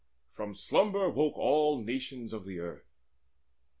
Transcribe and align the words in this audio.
From 0.31 0.55
slumber 0.55 1.11
woke 1.11 1.37
All 1.37 1.77
nations 1.83 2.33
of 2.33 2.43
the 2.43 2.57
earth. 2.59 2.89